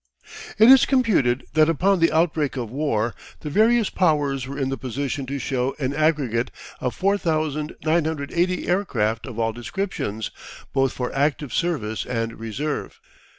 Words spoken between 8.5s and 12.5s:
aircraft of all descriptions, both for active service and